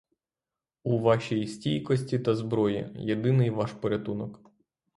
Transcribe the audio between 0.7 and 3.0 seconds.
У вашій стійкості та зброї—